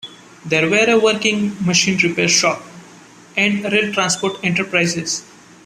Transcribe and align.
There 0.43 0.67
were 0.67 0.85
a 0.89 0.99
working 0.99 1.63
machine 1.63 1.95
repair 1.99 2.27
shop, 2.27 2.63
and 3.37 3.63
rail 3.65 3.93
transport 3.93 4.43
enterprises. 4.43 5.23